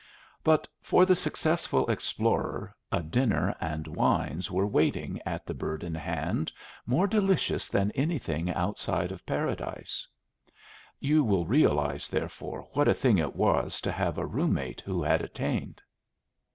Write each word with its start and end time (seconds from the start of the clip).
But 0.43 0.67
for 0.81 1.05
the 1.05 1.13
successful 1.13 1.87
explorer 1.91 2.75
a 2.91 3.03
dinner 3.03 3.55
and 3.61 3.85
wines 3.85 4.49
were 4.49 4.65
waiting 4.65 5.21
at 5.27 5.45
the 5.45 5.53
Bird 5.53 5.83
in 5.83 5.93
Hand 5.93 6.51
more 6.87 7.05
delicious 7.05 7.67
than 7.67 7.91
anything 7.91 8.49
outside 8.49 9.11
of 9.11 9.23
Paradise. 9.27 10.07
You 10.99 11.23
will 11.23 11.45
realize, 11.45 12.09
therefore, 12.09 12.67
what 12.73 12.87
a 12.87 12.95
thing 12.95 13.19
it 13.19 13.35
was 13.35 13.79
to 13.81 13.91
have 13.91 14.17
a 14.17 14.25
room 14.25 14.53
mate 14.55 14.81
who 14.81 15.03
had 15.03 15.21
attained. 15.21 15.83